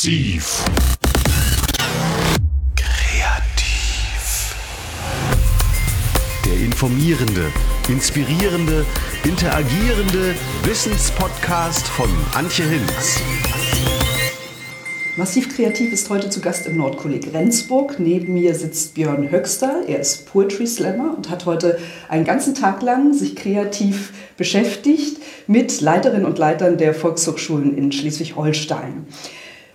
Massiv. 0.00 0.64
Kreativ. 2.74 4.56
Der 6.46 6.64
informierende, 6.64 7.52
inspirierende, 7.86 8.86
interagierende 9.24 10.34
Wissenspodcast 10.62 11.86
von 11.86 12.08
Antje 12.34 12.64
Hinz. 12.64 13.20
Massiv 15.18 15.54
Kreativ 15.54 15.92
ist 15.92 16.08
heute 16.08 16.30
zu 16.30 16.40
Gast 16.40 16.66
im 16.66 16.78
Nordkolleg 16.78 17.34
Rendsburg. 17.34 18.00
Neben 18.00 18.32
mir 18.32 18.54
sitzt 18.54 18.94
Björn 18.94 19.30
Höxter. 19.30 19.82
Er 19.86 20.00
ist 20.00 20.24
Poetry 20.24 20.66
Slammer 20.66 21.14
und 21.14 21.28
hat 21.28 21.44
heute 21.44 21.78
einen 22.08 22.24
ganzen 22.24 22.54
Tag 22.54 22.80
lang 22.80 23.12
sich 23.12 23.36
kreativ 23.36 24.14
beschäftigt 24.38 25.20
mit 25.46 25.82
Leiterinnen 25.82 26.24
und 26.24 26.38
Leitern 26.38 26.78
der 26.78 26.94
Volkshochschulen 26.94 27.76
in 27.76 27.92
Schleswig-Holstein. 27.92 29.04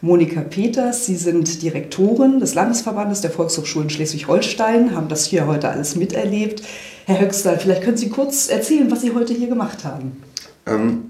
Monika 0.02 0.42
Peters, 0.42 1.06
Sie 1.06 1.16
sind 1.16 1.62
Direktorin 1.62 2.40
des 2.40 2.54
Landesverbandes 2.54 3.22
der 3.22 3.32
Volkshochschulen 3.32 3.90
Schleswig-Holstein, 3.90 4.96
haben 4.96 5.08
das 5.08 5.26
hier 5.26 5.48
heute 5.48 5.70
alles 5.70 5.96
miterlebt. 5.96 6.62
Herr 7.06 7.22
Höxter, 7.22 7.58
vielleicht 7.58 7.84
können 7.84 7.98
Sie 7.98 8.10
kurz 8.10 8.50
erzählen, 8.50 8.92
was 8.92 9.02
Sie 9.02 9.14
heute 9.14 9.34
hier 9.34 9.48
gemacht 9.48 9.86
haben. 9.86 10.22
Ähm, 10.68 11.04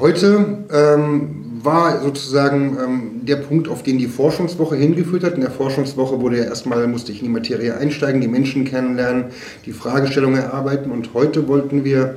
heute 0.00 0.64
ähm, 0.72 1.60
war 1.62 2.02
sozusagen 2.02 2.76
ähm, 2.82 3.10
der 3.22 3.36
Punkt, 3.36 3.68
auf 3.68 3.82
den 3.82 3.98
die 3.98 4.08
Forschungswoche 4.08 4.76
hingeführt 4.76 5.22
hat. 5.22 5.34
In 5.34 5.42
der 5.42 5.50
Forschungswoche 5.50 6.20
wurde 6.20 6.38
ja 6.38 6.44
erstmal, 6.44 6.86
musste 6.88 7.12
ich 7.12 7.20
in 7.20 7.26
die 7.26 7.32
Materie 7.32 7.76
einsteigen, 7.76 8.20
die 8.20 8.28
Menschen 8.28 8.64
kennenlernen, 8.64 9.26
die 9.66 9.72
Fragestellungen 9.72 10.40
erarbeiten 10.40 10.90
und 10.90 11.14
heute 11.14 11.46
wollten 11.46 11.84
wir 11.84 12.16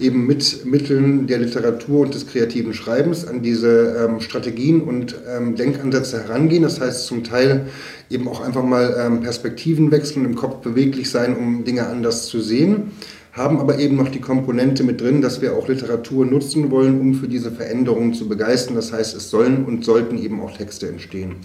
eben 0.00 0.26
mit 0.26 0.64
Mitteln 0.64 1.26
der 1.26 1.38
Literatur 1.38 2.00
und 2.00 2.14
des 2.14 2.26
kreativen 2.26 2.74
Schreibens 2.74 3.26
an 3.26 3.42
diese 3.42 4.06
ähm, 4.08 4.20
Strategien 4.20 4.82
und 4.82 5.14
ähm, 5.28 5.56
Denkansätze 5.56 6.22
herangehen. 6.22 6.62
Das 6.62 6.80
heißt 6.80 7.06
zum 7.06 7.24
Teil 7.24 7.66
eben 8.10 8.28
auch 8.28 8.40
einfach 8.40 8.64
mal 8.64 8.96
ähm, 8.98 9.20
Perspektiven 9.20 9.90
wechseln, 9.90 10.24
im 10.24 10.34
Kopf 10.34 10.58
beweglich 10.62 11.10
sein, 11.10 11.36
um 11.36 11.64
Dinge 11.64 11.86
anders 11.86 12.26
zu 12.26 12.40
sehen 12.40 12.92
haben 13.38 13.60
aber 13.60 13.78
eben 13.78 13.96
noch 13.96 14.08
die 14.08 14.20
Komponente 14.20 14.82
mit 14.82 15.00
drin, 15.00 15.22
dass 15.22 15.40
wir 15.40 15.56
auch 15.56 15.68
Literatur 15.68 16.26
nutzen 16.26 16.70
wollen, 16.70 17.00
um 17.00 17.14
für 17.14 17.28
diese 17.28 17.52
Veränderungen 17.52 18.12
zu 18.12 18.28
begeistern. 18.28 18.74
Das 18.74 18.92
heißt, 18.92 19.16
es 19.16 19.30
sollen 19.30 19.64
und 19.64 19.84
sollten 19.84 20.18
eben 20.18 20.40
auch 20.40 20.56
Texte 20.56 20.88
entstehen. 20.88 21.36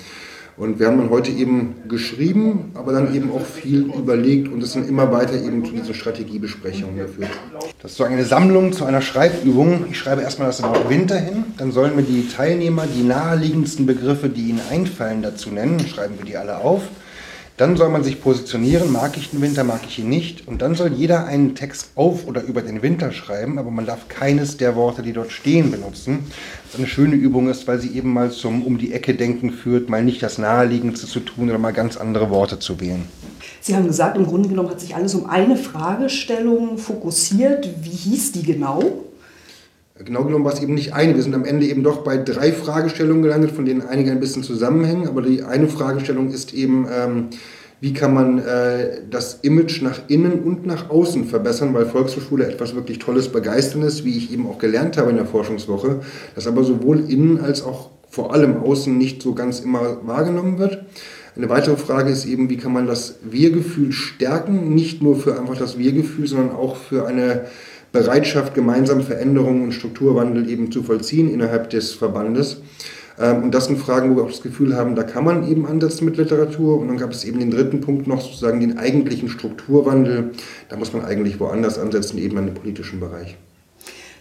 Und 0.55 0.79
wir 0.79 0.87
haben 0.87 0.99
dann 0.99 1.09
heute 1.09 1.31
eben 1.31 1.75
geschrieben, 1.87 2.71
aber 2.75 2.93
dann 2.93 3.15
eben 3.15 3.31
auch 3.31 3.41
viel 3.41 3.85
überlegt 3.85 4.51
und 4.53 4.61
es 4.61 4.73
sind 4.73 4.87
immer 4.87 5.11
weiter 5.11 5.33
eben 5.33 5.65
zu 5.65 5.71
diesen 5.71 5.95
Strategiebesprechungen 5.95 6.95
geführt. 6.97 7.31
Das 7.81 7.91
ist 7.91 7.97
so 7.97 8.03
eine 8.03 8.23
Sammlung 8.23 8.71
zu 8.71 8.85
einer 8.85 9.01
Schreibübung. 9.01 9.85
Ich 9.89 9.97
schreibe 9.97 10.21
erstmal 10.21 10.49
das 10.49 10.61
Wort 10.61 10.89
Winter 10.89 11.17
hin, 11.17 11.45
dann 11.57 11.71
sollen 11.71 11.95
mir 11.95 12.03
die 12.03 12.27
Teilnehmer 12.27 12.85
die 12.85 13.01
naheliegendsten 13.01 13.87
Begriffe, 13.87 14.29
die 14.29 14.49
ihnen 14.49 14.61
einfallen, 14.69 15.23
dazu 15.23 15.49
nennen. 15.49 15.79
Schreiben 15.79 16.19
wir 16.19 16.25
die 16.25 16.37
alle 16.37 16.57
auf. 16.57 16.83
Dann 17.55 17.77
soll 17.77 17.89
man 17.89 18.03
sich 18.03 18.19
positionieren, 18.19 18.91
mag 18.91 19.15
ich 19.15 19.29
den 19.29 19.41
Winter, 19.41 19.63
mag 19.63 19.81
ich 19.87 19.99
ihn 19.99 20.09
nicht. 20.09 20.47
Und 20.47 20.63
dann 20.63 20.73
soll 20.73 20.91
jeder 20.91 21.25
einen 21.25 21.53
Text 21.53 21.91
auf 21.93 22.25
oder 22.25 22.41
über 22.41 22.63
den 22.63 22.81
Winter 22.81 23.11
schreiben, 23.11 23.59
aber 23.59 23.69
man 23.69 23.85
darf 23.85 24.07
keines 24.07 24.57
der 24.57 24.75
Worte, 24.75 25.03
die 25.03 25.13
dort 25.13 25.31
stehen, 25.31 25.69
benutzen. 25.69 26.19
Was 26.65 26.79
eine 26.79 26.87
schöne 26.87 27.15
Übung 27.15 27.49
ist, 27.49 27.67
weil 27.67 27.79
sie 27.79 27.95
eben 27.95 28.11
mal 28.11 28.31
zum 28.31 28.63
Um 28.63 28.79
die 28.79 28.91
Ecke 28.91 29.13
denken 29.13 29.51
führt, 29.51 29.87
mal 29.87 30.03
nicht 30.03 30.23
das 30.23 30.39
Naheliegendste 30.39 31.05
zu 31.05 31.19
tun 31.19 31.49
oder 31.49 31.59
mal 31.59 31.73
ganz 31.73 31.95
andere 31.95 32.31
Worte 32.31 32.57
zu 32.57 32.79
wählen. 32.79 33.07
Sie 33.61 33.75
haben 33.75 33.85
gesagt, 33.85 34.17
im 34.17 34.25
Grunde 34.25 34.49
genommen 34.49 34.69
hat 34.69 34.81
sich 34.81 34.95
alles 34.95 35.13
um 35.13 35.27
eine 35.27 35.55
Fragestellung 35.55 36.79
fokussiert. 36.79 37.69
Wie 37.83 37.89
hieß 37.89 38.31
die 38.31 38.43
genau? 38.43 39.02
Genau 39.99 40.23
genommen 40.23 40.43
war 40.43 40.53
es 40.53 40.61
eben 40.61 40.73
nicht 40.73 40.93
eine. 40.93 41.13
Wir 41.15 41.21
sind 41.21 41.35
am 41.35 41.45
Ende 41.45 41.67
eben 41.67 41.83
doch 41.83 42.03
bei 42.03 42.17
drei 42.17 42.51
Fragestellungen 42.51 43.21
gelandet, 43.21 43.51
von 43.51 43.63
denen 43.63 43.81
einige 43.81 44.09
ein 44.09 44.19
bisschen 44.19 44.41
zusammenhängen. 44.41 45.07
Aber 45.07 45.21
die 45.21 45.43
eine 45.43 45.67
Fragestellung 45.67 46.31
ist 46.31 46.51
eben, 46.51 46.87
ähm, 46.91 47.27
wie 47.79 47.93
kann 47.93 48.11
man 48.11 48.39
äh, 48.39 49.01
das 49.11 49.39
Image 49.43 49.83
nach 49.83 50.01
innen 50.07 50.39
und 50.39 50.65
nach 50.65 50.89
außen 50.89 51.25
verbessern, 51.25 51.75
weil 51.75 51.85
Volkshochschule 51.85 52.47
etwas 52.47 52.73
wirklich 52.73 52.97
Tolles, 52.97 53.29
Begeisterndes, 53.29 54.03
wie 54.03 54.17
ich 54.17 54.33
eben 54.33 54.47
auch 54.47 54.57
gelernt 54.57 54.97
habe 54.97 55.11
in 55.11 55.17
der 55.17 55.27
Forschungswoche, 55.27 55.99
das 56.33 56.47
aber 56.47 56.63
sowohl 56.63 57.11
innen 57.11 57.39
als 57.39 57.61
auch 57.61 57.91
vor 58.09 58.33
allem 58.33 58.63
außen 58.63 58.97
nicht 58.97 59.21
so 59.21 59.35
ganz 59.35 59.59
immer 59.59 59.99
wahrgenommen 60.07 60.57
wird. 60.57 60.85
Eine 61.35 61.49
weitere 61.49 61.77
Frage 61.77 62.11
ist 62.11 62.25
eben, 62.25 62.49
wie 62.49 62.57
kann 62.57 62.73
man 62.73 62.87
das 62.87 63.15
Wir-Gefühl 63.23 63.91
stärken, 63.91 64.73
nicht 64.73 65.03
nur 65.03 65.15
für 65.15 65.39
einfach 65.39 65.57
das 65.57 65.77
Wir-Gefühl, 65.77 66.25
sondern 66.25 66.55
auch 66.55 66.77
für 66.77 67.05
eine 67.05 67.45
Bereitschaft, 67.93 68.55
gemeinsam 68.55 69.01
Veränderungen 69.03 69.63
und 69.63 69.71
Strukturwandel 69.71 70.49
eben 70.49 70.71
zu 70.71 70.83
vollziehen 70.83 71.31
innerhalb 71.31 71.69
des 71.69 71.93
Verbandes. 71.93 72.57
Ähm, 73.19 73.43
und 73.43 73.53
das 73.53 73.65
sind 73.65 73.77
Fragen, 73.77 74.11
wo 74.11 74.15
wir 74.17 74.23
auch 74.23 74.31
das 74.31 74.41
Gefühl 74.41 74.75
haben, 74.75 74.95
da 74.95 75.03
kann 75.03 75.23
man 75.23 75.47
eben 75.47 75.67
ansetzen 75.67 76.05
mit 76.05 76.17
Literatur. 76.17 76.79
Und 76.79 76.87
dann 76.87 76.97
gab 76.97 77.11
es 77.11 77.23
eben 77.23 77.39
den 77.39 77.51
dritten 77.51 77.81
Punkt 77.81 78.07
noch, 78.07 78.21
sozusagen 78.21 78.59
den 78.59 78.79
eigentlichen 78.79 79.29
Strukturwandel. 79.29 80.31
Da 80.69 80.75
muss 80.75 80.91
man 80.91 81.05
eigentlich 81.05 81.39
woanders 81.39 81.77
ansetzen, 81.77 82.17
eben 82.17 82.37
an 82.39 82.47
dem 82.47 82.55
politischen 82.55 82.99
Bereich. 82.99 83.37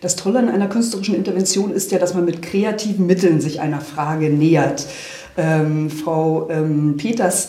Das 0.02 0.16
Tolle 0.16 0.40
an 0.40 0.48
einer 0.50 0.68
künstlerischen 0.68 1.14
Intervention 1.14 1.72
ist 1.72 1.92
ja, 1.92 1.98
dass 1.98 2.12
man 2.12 2.26
mit 2.26 2.42
kreativen 2.42 3.06
Mitteln 3.06 3.40
sich 3.40 3.60
einer 3.60 3.80
Frage 3.80 4.28
nähert. 4.28 4.86
Ähm, 5.38 5.88
Frau 5.88 6.50
ähm, 6.50 6.96
Peters, 6.98 7.48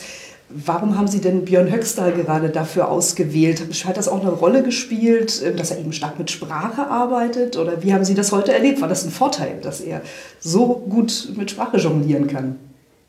Warum 0.56 0.98
haben 0.98 1.08
Sie 1.08 1.20
denn 1.20 1.46
Björn 1.46 1.72
Höxter 1.72 2.12
gerade 2.12 2.50
dafür 2.50 2.90
ausgewählt? 2.90 3.64
Hat 3.86 3.98
das 3.98 4.08
auch 4.08 4.22
eine 4.22 4.30
Rolle 4.30 4.62
gespielt, 4.62 5.42
äh, 5.42 5.56
dass 5.56 5.72
er 5.72 5.80
eben 5.80 5.94
stark 5.94 6.20
mit 6.20 6.30
Sprache 6.30 6.88
arbeitet? 6.88 7.58
Oder 7.58 7.84
wie 7.84 7.94
haben 7.94 8.06
Sie 8.06 8.14
das 8.14 8.32
heute 8.32 8.54
erlebt? 8.54 8.80
War 8.80 8.88
das 8.88 9.04
ein 9.04 9.12
Vorteil, 9.12 9.56
dass 9.62 9.82
er 9.82 10.02
so 10.40 10.84
gut 10.88 11.30
mit 11.36 11.50
Sprache 11.50 11.78
jonglieren 11.78 12.28
kann? 12.28 12.58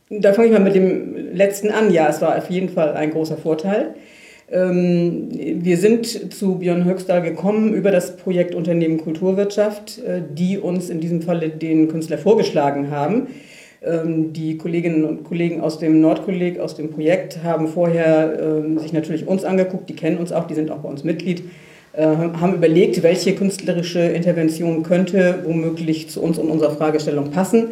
Da 0.08 0.32
fange 0.32 0.48
ich 0.48 0.52
mal 0.52 0.60
mit 0.60 0.74
dem 0.74 1.34
letzten 1.34 1.70
an. 1.70 1.92
Ja, 1.92 2.08
es 2.08 2.22
war 2.22 2.36
auf 2.36 2.48
jeden 2.48 2.70
Fall 2.70 2.94
ein 2.94 3.10
großer 3.10 3.36
Vorteil. 3.36 3.94
Ähm, 4.50 5.28
wir 5.30 5.76
sind 5.76 6.32
zu 6.32 6.56
Björn 6.56 6.86
Höxter 6.86 7.20
gekommen 7.20 7.74
über 7.74 7.90
das 7.90 8.16
Projekt 8.16 8.54
Unternehmen 8.54 8.98
Kulturwirtschaft, 8.98 9.98
äh, 9.98 10.22
die 10.32 10.58
uns 10.58 10.88
in 10.88 11.00
diesem 11.00 11.20
Falle 11.20 11.50
den 11.50 11.88
Künstler 11.88 12.16
vorgeschlagen 12.16 12.90
haben. 12.90 13.26
Ähm, 13.84 14.32
die 14.32 14.56
Kolleginnen 14.56 15.04
und 15.04 15.24
Kollegen 15.24 15.60
aus 15.60 15.78
dem 15.78 16.00
Nordkolleg, 16.00 16.58
aus 16.58 16.74
dem 16.74 16.90
Projekt, 16.90 17.42
haben 17.42 17.68
vorher 17.68 18.38
ähm, 18.40 18.78
sich 18.78 18.92
natürlich 18.92 19.28
uns 19.28 19.44
angeguckt, 19.44 19.88
die 19.88 19.96
kennen 19.96 20.16
uns 20.16 20.32
auch, 20.32 20.46
die 20.46 20.54
sind 20.54 20.70
auch 20.70 20.78
bei 20.78 20.88
uns 20.88 21.04
Mitglied, 21.04 21.42
äh, 21.92 22.06
haben 22.06 22.54
überlegt, 22.54 23.02
welche 23.02 23.34
künstlerische 23.34 24.00
Intervention 24.00 24.82
könnte 24.82 25.40
womöglich 25.44 26.08
zu 26.08 26.22
uns 26.22 26.38
und 26.38 26.48
unserer 26.48 26.70
Fragestellung 26.70 27.30
passen. 27.30 27.68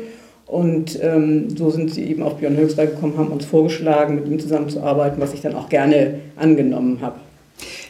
Und 0.47 0.99
ähm, 1.03 1.49
so 1.56 1.71
sind 1.71 1.95
sie 1.95 2.05
eben 2.05 2.23
auf 2.23 2.37
Björn 2.37 2.59
Höchster 2.59 2.87
gekommen, 2.87 3.17
haben 3.17 3.29
uns 3.29 3.47
vorgeschlagen, 3.47 4.17
mit 4.17 4.29
ihm 4.29 4.39
zusammenzuarbeiten, 4.39 5.19
was 5.19 5.33
ich 5.33 5.41
dann 5.41 5.55
auch 5.55 5.71
gerne 5.71 6.17
angenommen 6.37 6.99
habe. 7.00 7.17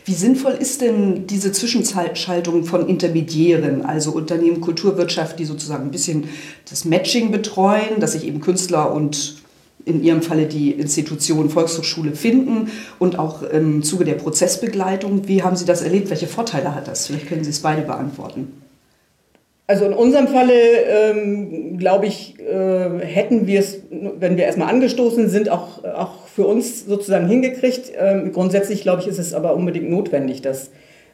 Wie 0.05 0.15
sinnvoll 0.15 0.53
ist 0.53 0.81
denn 0.81 1.27
diese 1.29 1.53
Zwischenschaltung 1.53 2.65
von 2.65 2.89
Intermediären, 2.89 3.85
also 3.85 4.13
Unternehmen 4.13 4.61
Kulturwirtschaft, 4.61 5.39
die 5.39 5.45
sozusagen 5.45 5.85
ein 5.85 5.91
bisschen 5.93 6.25
das 6.69 6.85
Matching 6.85 7.31
betreuen, 7.31 8.01
dass 8.01 8.13
sich 8.13 8.27
eben 8.27 8.41
Künstler 8.41 8.93
und 8.93 9.37
in 9.85 10.03
Ihrem 10.03 10.23
Falle 10.23 10.47
die 10.47 10.73
Institution 10.73 11.51
Volkshochschule 11.51 12.13
finden 12.15 12.71
und 12.99 13.19
auch 13.19 13.43
im 13.43 13.83
Zuge 13.83 14.05
der 14.05 14.15
Prozessbegleitung. 14.15 15.29
Wie 15.29 15.43
haben 15.43 15.57
Sie 15.57 15.65
das 15.65 15.83
erlebt? 15.83 16.11
Welche 16.11 16.27
Vorteile 16.27 16.75
hat 16.75 16.89
das? 16.89 17.07
Vielleicht 17.07 17.29
können 17.29 17.45
Sie 17.45 17.51
es 17.51 17.61
beide 17.61 17.83
beantworten. 17.83 18.63
Also 19.67 19.87
in 19.87 19.93
unserem 19.93 20.29
Falle, 20.29 20.53
ähm, 20.53 21.79
glaube 21.79 22.07
ich, 22.07 22.39
äh, 22.41 22.99
hätten 23.01 23.47
wir 23.47 23.61
es, 23.61 23.79
wenn 23.91 24.37
wir 24.37 24.45
erstmal 24.45 24.69
angestoßen 24.69 25.31
sind, 25.31 25.49
auch, 25.49 25.85
auch 25.85 26.22
für 26.35 26.47
uns 26.47 26.87
sozusagen 26.87 27.29
hingekriegt. 27.29 27.93
Ähm, 27.99 28.33
grundsätzlich, 28.33 28.83
glaube 28.83 29.03
ich, 29.03 29.09
ist 29.09 29.19
es 29.19 29.35
aber 29.35 29.55
unbedingt 29.55 29.91
notwendig, 29.91 30.43
dass 30.43 30.71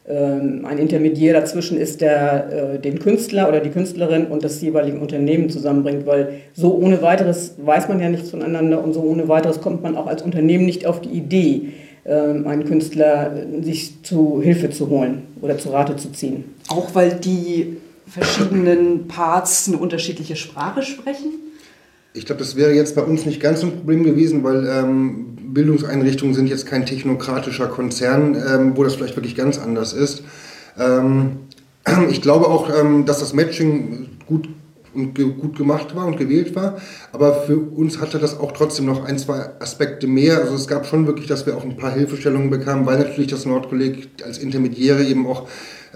ähm, 0.07 0.65
ein 0.65 0.77
Intermediär 0.77 1.33
dazwischen 1.33 1.77
ist, 1.77 2.01
der 2.01 2.75
äh, 2.75 2.79
den 2.79 2.99
Künstler 2.99 3.47
oder 3.47 3.59
die 3.59 3.69
Künstlerin 3.69 4.27
und 4.27 4.43
das 4.43 4.61
jeweilige 4.61 4.97
Unternehmen 4.97 5.49
zusammenbringt, 5.49 6.05
weil 6.05 6.39
so 6.53 6.73
ohne 6.75 7.01
weiteres 7.01 7.55
weiß 7.57 7.89
man 7.89 7.99
ja 7.99 8.09
nichts 8.09 8.31
voneinander 8.31 8.83
und 8.83 8.93
so 8.93 9.01
ohne 9.01 9.27
weiteres 9.27 9.61
kommt 9.61 9.83
man 9.83 9.95
auch 9.95 10.07
als 10.07 10.21
Unternehmen 10.21 10.65
nicht 10.65 10.85
auf 10.87 11.01
die 11.01 11.09
Idee, 11.09 11.73
ähm, 12.05 12.47
einen 12.47 12.65
Künstler 12.65 13.31
äh, 13.35 13.61
sich 13.61 14.01
zu 14.03 14.41
Hilfe 14.41 14.69
zu 14.69 14.89
holen 14.89 15.23
oder 15.41 15.57
zu 15.57 15.69
Rate 15.69 15.95
zu 15.97 16.11
ziehen. 16.11 16.55
Auch 16.69 16.95
weil 16.95 17.11
die 17.13 17.77
verschiedenen 18.07 19.07
Parts 19.07 19.67
eine 19.67 19.77
unterschiedliche 19.77 20.35
Sprache 20.35 20.81
sprechen? 20.81 21.33
Ich 22.13 22.25
glaube, 22.25 22.39
das 22.39 22.55
wäre 22.55 22.73
jetzt 22.73 22.95
bei 22.95 23.03
uns 23.03 23.25
nicht 23.25 23.39
ganz 23.39 23.61
ein 23.63 23.71
Problem 23.71 24.03
gewesen, 24.03 24.43
weil 24.43 24.67
ähm, 24.67 25.37
Bildungseinrichtungen 25.53 26.33
sind 26.33 26.47
jetzt 26.47 26.65
kein 26.65 26.85
technokratischer 26.85 27.67
Konzern, 27.67 28.35
ähm, 28.35 28.75
wo 28.75 28.83
das 28.83 28.95
vielleicht 28.95 29.15
wirklich 29.15 29.35
ganz 29.35 29.59
anders 29.59 29.93
ist. 29.93 30.23
Ähm, 30.77 31.37
ich 32.09 32.21
glaube 32.21 32.47
auch, 32.47 32.69
ähm, 32.75 33.05
dass 33.05 33.19
das 33.19 33.33
Matching 33.33 34.09
gut 34.25 34.49
und 34.93 35.15
ge 35.15 35.25
gut 35.25 35.57
gemacht 35.57 35.95
war 35.95 36.05
und 36.05 36.17
gewählt 36.17 36.55
war. 36.55 36.77
Aber 37.11 37.33
für 37.33 37.57
uns 37.57 37.99
hatte 37.99 38.19
das 38.19 38.39
auch 38.39 38.51
trotzdem 38.51 38.85
noch 38.85 39.05
ein, 39.05 39.17
zwei 39.17 39.49
Aspekte 39.59 40.07
mehr. 40.07 40.39
Also 40.39 40.55
es 40.55 40.67
gab 40.67 40.85
schon 40.85 41.07
wirklich, 41.07 41.27
dass 41.27 41.45
wir 41.45 41.57
auch 41.57 41.63
ein 41.63 41.77
paar 41.77 41.91
Hilfestellungen 41.91 42.49
bekamen, 42.49 42.85
weil 42.85 42.99
natürlich 42.99 43.27
das 43.27 43.45
Nordkolleg 43.45 44.09
als 44.25 44.37
Intermediäre 44.37 45.03
eben 45.03 45.27
auch 45.27 45.47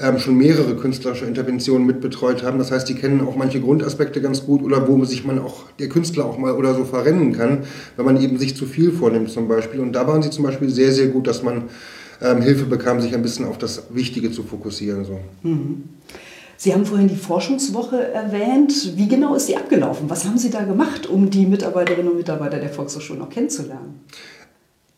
ähm, 0.01 0.17
schon 0.19 0.37
mehrere 0.37 0.75
künstlerische 0.75 1.25
Interventionen 1.25 1.85
mitbetreut 1.85 2.43
haben. 2.43 2.57
Das 2.57 2.71
heißt, 2.71 2.87
die 2.89 2.95
kennen 2.95 3.21
auch 3.21 3.35
manche 3.35 3.61
Grundaspekte 3.61 4.21
ganz 4.21 4.45
gut 4.45 4.63
oder 4.63 4.87
wo 4.87 5.03
sich 5.05 5.25
man 5.25 5.39
auch, 5.39 5.69
der 5.79 5.89
Künstler 5.89 6.25
auch 6.25 6.37
mal 6.37 6.53
oder 6.53 6.73
so 6.73 6.83
verrennen 6.83 7.33
kann, 7.33 7.59
wenn 7.95 8.05
man 8.05 8.21
eben 8.21 8.37
sich 8.37 8.55
zu 8.55 8.65
viel 8.65 8.91
vornimmt 8.91 9.29
zum 9.29 9.47
Beispiel. 9.47 9.79
Und 9.79 9.93
da 9.93 10.07
waren 10.07 10.23
sie 10.23 10.29
zum 10.29 10.43
Beispiel 10.43 10.69
sehr, 10.69 10.91
sehr 10.91 11.07
gut, 11.07 11.27
dass 11.27 11.43
man 11.43 11.65
ähm, 12.21 12.41
Hilfe 12.41 12.65
bekam, 12.65 13.01
sich 13.01 13.13
ein 13.13 13.21
bisschen 13.21 13.45
auf 13.45 13.57
das 13.57 13.83
Wichtige 13.91 14.31
zu 14.31 14.43
fokussieren. 14.43 15.05
So. 15.05 15.19
Mhm. 15.43 15.83
Sie 16.63 16.73
haben 16.73 16.85
vorhin 16.85 17.09
die 17.09 17.17
Forschungswoche 17.17 18.13
erwähnt. 18.13 18.93
Wie 18.95 19.09
genau 19.09 19.35
ist 19.35 19.49
die 19.49 19.57
abgelaufen? 19.57 20.09
Was 20.09 20.23
haben 20.23 20.37
Sie 20.37 20.49
da 20.49 20.63
gemacht, 20.63 21.07
um 21.07 21.29
die 21.29 21.45
Mitarbeiterinnen 21.45 22.09
und 22.09 22.15
Mitarbeiter 22.15 22.57
der 22.57 22.69
Volkshochschule 22.69 23.19
noch 23.19 23.29
kennenzulernen? 23.29 23.99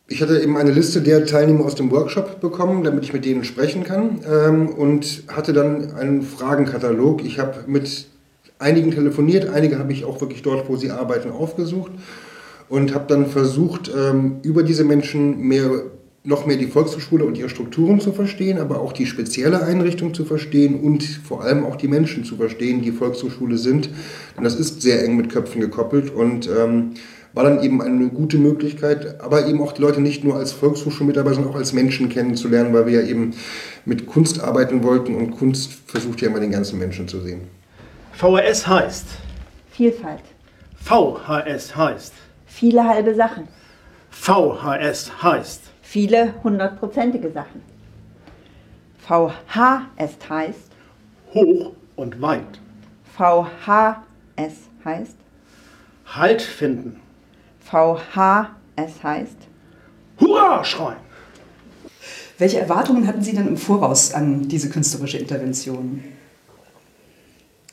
Ich 0.07 0.21
hatte 0.21 0.39
eben 0.39 0.57
eine 0.57 0.69
Liste 0.69 1.01
der 1.01 1.25
Teilnehmer 1.25 1.65
aus 1.65 1.73
dem 1.73 1.89
Workshop 1.89 2.39
bekommen, 2.39 2.83
damit 2.83 3.05
ich 3.05 3.13
mit 3.13 3.25
denen 3.25 3.43
sprechen 3.43 3.83
kann 3.83 4.19
ähm, 4.31 4.69
und 4.69 5.23
hatte 5.27 5.53
dann 5.53 5.95
einen 5.95 6.21
Fragenkatalog. 6.21 7.25
Ich 7.25 7.39
habe 7.39 7.63
mit 7.65 8.09
einigen 8.59 8.91
telefoniert, 8.91 9.49
einige 9.49 9.79
habe 9.79 9.91
ich 9.91 10.05
auch 10.05 10.21
wirklich 10.21 10.43
dort, 10.43 10.69
wo 10.69 10.77
sie 10.77 10.91
arbeiten, 10.91 11.31
aufgesucht 11.31 11.93
und 12.69 12.93
habe 12.93 13.05
dann 13.07 13.25
versucht, 13.25 13.91
ähm, 13.91 14.35
über 14.43 14.61
diese 14.61 14.83
Menschen 14.83 15.39
mehr 15.39 15.71
noch 16.25 16.45
mehr 16.45 16.57
die 16.57 16.67
Volkshochschule 16.67 17.23
und 17.23 17.37
ihre 17.37 17.49
Strukturen 17.49 17.99
zu 17.99 18.11
verstehen, 18.11 18.57
aber 18.57 18.81
auch 18.81 18.93
die 18.93 19.05
spezielle 19.05 19.63
Einrichtung 19.63 20.13
zu 20.13 20.25
verstehen 20.25 20.79
und 20.79 21.03
vor 21.03 21.43
allem 21.43 21.65
auch 21.65 21.75
die 21.75 21.87
Menschen 21.87 22.25
zu 22.25 22.35
verstehen, 22.35 22.81
die 22.81 22.91
Volkshochschule 22.91 23.57
sind. 23.57 23.89
Denn 24.35 24.43
das 24.43 24.55
ist 24.55 24.81
sehr 24.81 25.03
eng 25.03 25.15
mit 25.15 25.31
Köpfen 25.31 25.61
gekoppelt 25.61 26.09
und 26.09 26.47
ähm, 26.47 26.91
war 27.33 27.43
dann 27.43 27.61
eben 27.61 27.81
eine 27.81 28.07
gute 28.07 28.37
Möglichkeit, 28.37 29.21
aber 29.21 29.45
eben 29.47 29.61
auch 29.61 29.73
die 29.73 29.81
Leute 29.81 30.01
nicht 30.01 30.23
nur 30.23 30.35
als 30.35 30.53
Volkshochschulmitarbeiter, 30.53 31.35
sondern 31.35 31.53
auch 31.53 31.57
als 31.57 31.73
Menschen 31.73 32.09
kennenzulernen, 32.09 32.73
weil 32.73 32.87
wir 32.87 33.01
ja 33.01 33.07
eben 33.07 33.33
mit 33.83 34.07
Kunst 34.07 34.39
arbeiten 34.39 34.83
wollten 34.83 35.15
und 35.15 35.31
Kunst 35.31 35.73
versucht 35.85 36.21
ja 36.21 36.29
immer 36.29 36.39
den 36.39 36.51
ganzen 36.51 36.79
Menschen 36.79 37.07
zu 37.07 37.19
sehen. 37.19 37.41
VHS 38.13 38.65
heißt? 38.65 39.05
Vielfalt. 39.71 40.23
VHS 40.81 41.75
heißt? 41.75 42.13
Viele 42.45 42.85
halbe 42.85 43.13
Sachen. 43.13 43.49
VHS 44.09 45.11
heißt? 45.21 45.74
Viele 45.95 46.33
hundertprozentige 46.43 47.31
Sachen. 47.31 47.61
VHS 48.97 50.29
heißt? 50.29 50.71
Hoch 51.33 51.71
und 51.95 52.21
weit. 52.21 52.59
VHS 53.17 54.55
heißt? 54.83 55.15
Halt 56.05 56.41
finden. 56.41 56.99
VHS 57.61 59.03
heißt? 59.03 59.37
Hurra 60.19 60.65
schreien. 60.65 60.99
Welche 62.39 62.59
Erwartungen 62.59 63.07
hatten 63.07 63.21
Sie 63.21 63.33
denn 63.33 63.47
im 63.47 63.55
Voraus 63.55 64.13
an 64.13 64.49
diese 64.49 64.69
künstlerische 64.69 65.19
Intervention? 65.19 66.03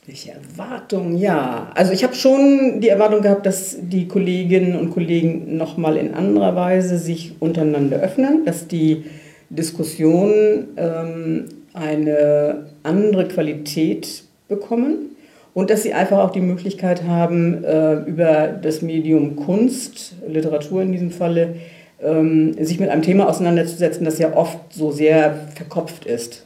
Welche 0.05 0.33
Erwartungen? 0.33 1.17
Ja, 1.17 1.71
also 1.77 1.93
ich 1.93 2.03
habe 2.03 2.17
schon 2.17 2.81
die 2.81 2.89
Erwartung 2.89 3.23
gehabt, 3.23 3.47
dass 3.47 3.77
die 3.81 4.09
Kolleginnen 4.09 4.75
und 4.75 4.91
Kollegen 4.91 5.57
nochmal 5.57 5.97
in 5.97 6.13
anderer 6.13 6.57
Weise 6.57 6.99
sich 6.99 7.37
untereinander 7.39 7.99
öffnen, 7.99 8.45
dass 8.45 8.67
die 8.67 9.05
Diskussionen 9.49 10.71
ähm, 10.77 11.45
eine 11.73 12.67
andere 12.83 13.29
Qualität 13.29 14.25
bekommen 14.49 15.15
und 15.55 15.71
dass 15.71 15.85
sie 15.85 15.95
einfach 15.95 16.19
auch 16.19 16.31
die 16.31 16.41
Möglichkeit 16.41 17.05
haben, 17.05 17.63
äh, 17.63 18.01
über 18.03 18.49
das 18.49 18.83
Medium 18.83 19.37
Kunst, 19.37 20.17
Literatur 20.27 20.83
in 20.83 20.91
diesem 20.91 21.13
Falle, 21.13 21.55
ähm, 22.03 22.55
sich 22.59 22.81
mit 22.81 22.89
einem 22.89 23.03
Thema 23.03 23.29
auseinanderzusetzen, 23.29 24.05
das 24.05 24.19
ja 24.19 24.35
oft 24.35 24.59
so 24.73 24.91
sehr 24.91 25.47
verkopft 25.55 26.07
ist 26.07 26.45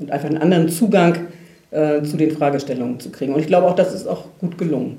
und 0.00 0.10
einfach 0.10 0.28
einen 0.28 0.38
anderen 0.38 0.68
Zugang 0.68 1.28
äh, 1.70 2.02
zu 2.02 2.16
den 2.16 2.30
Fragestellungen 2.30 3.00
zu 3.00 3.10
kriegen. 3.10 3.34
Und 3.34 3.40
ich 3.40 3.46
glaube 3.46 3.66
auch, 3.66 3.74
das 3.74 3.94
ist 3.94 4.06
auch 4.06 4.24
gut 4.40 4.58
gelungen. 4.58 4.98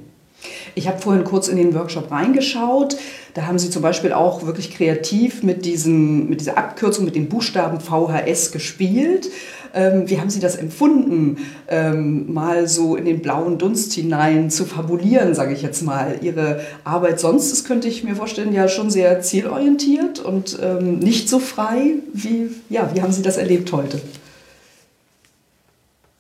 Ich 0.75 0.87
habe 0.87 0.99
vorhin 0.99 1.23
kurz 1.23 1.47
in 1.47 1.57
den 1.57 1.73
Workshop 1.73 2.11
reingeschaut. 2.11 2.95
Da 3.33 3.47
haben 3.47 3.59
Sie 3.59 3.69
zum 3.69 3.81
Beispiel 3.81 4.13
auch 4.13 4.45
wirklich 4.45 4.73
kreativ 4.73 5.43
mit, 5.43 5.65
diesem, 5.65 6.29
mit 6.29 6.39
dieser 6.39 6.57
Abkürzung, 6.57 7.05
mit 7.05 7.15
den 7.15 7.27
Buchstaben 7.27 7.79
VHS 7.79 8.51
gespielt. 8.51 9.29
Ähm, 9.73 10.09
wie 10.09 10.19
haben 10.19 10.29
Sie 10.29 10.39
das 10.39 10.55
empfunden, 10.55 11.37
ähm, 11.67 12.33
mal 12.33 12.67
so 12.67 12.95
in 12.95 13.05
den 13.05 13.21
blauen 13.21 13.59
Dunst 13.59 13.93
hinein 13.93 14.49
zu 14.49 14.65
fabulieren, 14.65 15.35
sage 15.35 15.53
ich 15.53 15.61
jetzt 15.61 15.83
mal? 15.83 16.15
Ihre 16.21 16.61
Arbeit 16.83 17.19
sonst 17.19 17.51
ist, 17.51 17.65
könnte 17.65 17.87
ich 17.87 18.03
mir 18.03 18.15
vorstellen, 18.15 18.53
ja 18.53 18.67
schon 18.67 18.89
sehr 18.89 19.21
zielorientiert 19.21 20.19
und 20.19 20.57
ähm, 20.61 20.97
nicht 20.99 21.29
so 21.29 21.39
frei. 21.39 21.95
Wie, 22.13 22.49
ja, 22.69 22.89
wie 22.93 23.01
haben 23.01 23.11
Sie 23.11 23.21
das 23.21 23.37
erlebt 23.37 23.71
heute? 23.71 23.99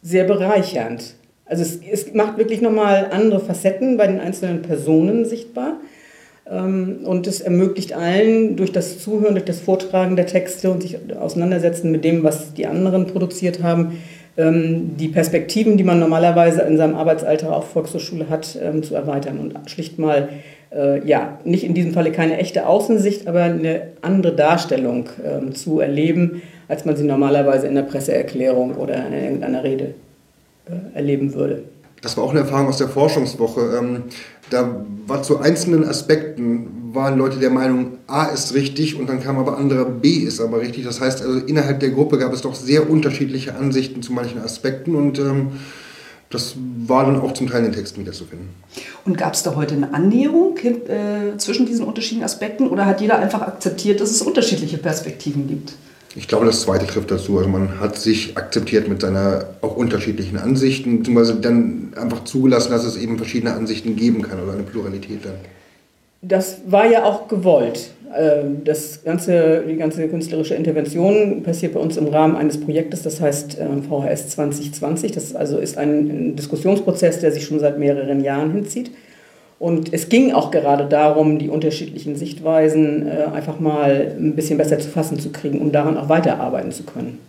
Sehr 0.01 0.23
bereichernd. 0.23 1.15
Also 1.45 1.63
es, 1.63 1.79
es 1.91 2.13
macht 2.13 2.37
wirklich 2.37 2.61
nochmal 2.61 3.07
andere 3.11 3.39
Facetten 3.39 3.97
bei 3.97 4.07
den 4.07 4.19
einzelnen 4.19 4.61
Personen 4.61 5.25
sichtbar. 5.25 5.77
Ähm, 6.49 6.99
und 7.03 7.27
es 7.27 7.41
ermöglicht 7.41 7.93
allen 7.93 8.55
durch 8.55 8.71
das 8.71 8.99
Zuhören, 8.99 9.35
durch 9.35 9.45
das 9.45 9.59
Vortragen 9.59 10.15
der 10.15 10.25
Texte 10.25 10.69
und 10.69 10.81
sich 10.81 10.97
auseinandersetzen 11.19 11.91
mit 11.91 12.03
dem, 12.03 12.23
was 12.23 12.53
die 12.53 12.67
anderen 12.67 13.07
produziert 13.07 13.61
haben, 13.61 13.99
ähm, 14.37 14.95
die 14.97 15.09
Perspektiven, 15.09 15.77
die 15.77 15.83
man 15.83 15.99
normalerweise 15.99 16.61
in 16.61 16.77
seinem 16.77 16.95
Arbeitsalltag 16.95 17.51
auf 17.51 17.69
Volkshochschule 17.69 18.29
hat, 18.29 18.57
ähm, 18.61 18.83
zu 18.83 18.95
erweitern 18.95 19.39
und 19.39 19.69
schlicht 19.69 19.99
mal, 19.99 20.29
äh, 20.71 21.05
ja, 21.07 21.39
nicht 21.43 21.63
in 21.63 21.73
diesem 21.73 21.93
Falle 21.93 22.11
keine 22.11 22.37
echte 22.37 22.67
Außensicht, 22.67 23.27
aber 23.27 23.43
eine 23.43 23.81
andere 24.01 24.35
Darstellung 24.35 25.09
zu 25.53 25.79
erleben, 25.79 26.43
als 26.69 26.85
man 26.85 26.95
sie 26.95 27.03
normalerweise 27.03 27.67
in 27.67 27.75
der 27.75 27.81
Presseerklärung 27.81 28.75
oder 28.75 29.05
in 29.07 29.13
irgendeiner 29.13 29.63
Rede 29.63 29.95
äh, 30.65 30.95
erleben 30.95 31.33
würde. 31.33 31.63
Das 32.01 32.15
war 32.15 32.23
auch 32.23 32.31
eine 32.31 32.39
Erfahrung 32.39 32.67
aus 32.67 32.77
der 32.77 32.87
Forschungswoche. 32.87 34.03
Da 34.49 34.85
war 35.05 35.21
zu 35.21 35.39
einzelnen 35.39 35.83
Aspekten, 35.83 36.93
waren 36.93 37.17
Leute 37.17 37.39
der 37.39 37.49
Meinung, 37.49 37.97
A 38.07 38.25
ist 38.27 38.53
richtig 38.53 38.97
und 38.97 39.09
dann 39.09 39.21
kam 39.21 39.37
aber 39.37 39.57
anderer, 39.57 39.85
B 39.85 40.09
ist 40.09 40.39
aber 40.39 40.61
richtig. 40.61 40.85
Das 40.85 41.01
heißt, 41.01 41.21
also 41.21 41.39
innerhalb 41.39 41.81
der 41.81 41.89
Gruppe 41.89 42.17
gab 42.17 42.31
es 42.31 42.41
doch 42.41 42.55
sehr 42.55 42.89
unterschiedliche 42.89 43.55
Ansichten 43.55 44.01
zu 44.01 44.13
manchen 44.13 44.41
Aspekten 44.41 44.95
und 44.95 45.19
ähm, 45.19 45.51
das 46.29 46.55
war 46.87 47.05
dann 47.05 47.19
auch 47.19 47.33
zum 47.33 47.49
Teil 47.49 47.59
in 47.59 47.71
den 47.71 47.73
Texten 47.73 48.01
wiederzufinden. 48.01 48.49
Und 49.05 49.17
gab 49.17 49.33
es 49.33 49.43
da 49.43 49.55
heute 49.55 49.73
eine 49.73 49.93
Annäherung 49.93 50.57
äh, 50.57 51.37
zwischen 51.37 51.65
diesen 51.65 51.85
unterschiedlichen 51.85 52.23
Aspekten 52.23 52.67
oder 52.67 52.85
hat 52.85 53.01
jeder 53.01 53.19
einfach 53.19 53.41
akzeptiert, 53.41 53.99
dass 53.99 54.11
es 54.11 54.21
unterschiedliche 54.21 54.77
Perspektiven 54.77 55.47
gibt? 55.47 55.73
Ich 56.19 56.27
glaube, 56.27 56.45
das 56.45 56.63
zweite 56.63 56.85
trifft 56.85 57.11
dazu. 57.11 57.37
Also 57.37 57.49
man 57.49 57.79
hat 57.79 57.97
sich 57.97 58.35
akzeptiert 58.35 58.89
mit 58.89 58.99
seiner 58.99 59.45
auch 59.61 59.77
unterschiedlichen 59.77 60.37
Ansichten, 60.37 60.97
beziehungsweise 60.97 61.35
dann 61.35 61.93
einfach 61.95 62.25
zugelassen, 62.25 62.71
dass 62.71 62.83
es 62.83 62.97
eben 62.97 63.15
verschiedene 63.15 63.53
Ansichten 63.53 63.95
geben 63.95 64.21
kann 64.21 64.43
oder 64.43 64.51
eine 64.51 64.63
Pluralität 64.63 65.23
dann. 65.23 65.35
Das 66.21 66.57
war 66.67 66.91
ja 66.91 67.05
auch 67.05 67.29
gewollt. 67.29 67.91
Ähm, 68.13 68.65
das 68.65 69.01
ganze, 69.05 69.63
die 69.65 69.77
ganze 69.77 70.09
künstlerische 70.09 70.55
Intervention 70.55 71.41
passiert 71.41 71.73
bei 71.73 71.79
uns 71.79 71.95
im 71.95 72.07
Rahmen 72.07 72.35
eines 72.35 72.59
Projektes, 72.59 73.01
das 73.03 73.21
heißt 73.21 73.53
VHS 73.87 74.27
2020. 74.31 75.13
Das 75.13 75.33
also 75.33 75.57
ist 75.57 75.77
ein 75.77 76.35
Diskussionsprozess, 76.35 77.21
der 77.21 77.31
sich 77.31 77.45
schon 77.45 77.61
seit 77.61 77.79
mehreren 77.79 78.21
Jahren 78.21 78.51
hinzieht. 78.51 78.91
Und 79.59 79.93
es 79.93 80.07
ging 80.07 80.31
auch 80.31 80.51
gerade 80.51 80.85
darum, 80.85 81.37
die 81.37 81.49
unterschiedlichen 81.49 82.15
Sichtweisen 82.15 83.05
äh, 83.05 83.25
einfach 83.33 83.59
mal 83.59 84.15
ein 84.17 84.33
bisschen 84.35 84.57
besser 84.57 84.79
zu 84.79 84.87
fassen 84.87 85.19
zu 85.19 85.31
kriegen, 85.31 85.59
um 85.59 85.73
daran 85.73 85.97
auch 85.97 86.07
weiterarbeiten 86.07 86.71
zu 86.71 86.83
können. 86.83 87.19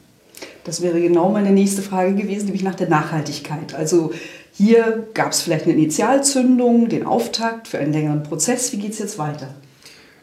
Das 0.65 0.81
wäre 0.81 1.01
genau 1.01 1.31
meine 1.31 1.51
nächste 1.51 1.83
Frage 1.83 2.15
gewesen, 2.15 2.45
nämlich 2.47 2.63
nach 2.63 2.77
der 2.77 2.89
Nachhaltigkeit. 2.89 3.75
Also 3.77 4.13
hier 4.53 5.09
gab 5.15 5.33
es 5.33 5.41
vielleicht 5.41 5.65
eine 5.65 5.75
Initialzündung, 5.75 6.89
den 6.89 7.05
Auftakt 7.05 7.67
für 7.67 7.79
einen 7.79 7.93
längeren 7.93 8.23
Prozess. 8.23 8.73
Wie 8.73 8.77
geht 8.77 8.93
es 8.93 9.01
jetzt 9.01 9.19
weiter? 9.19 9.49